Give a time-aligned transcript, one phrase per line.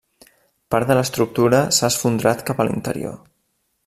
[0.75, 3.15] Part de l'estructura s'ha esfondrat cap a l'interior.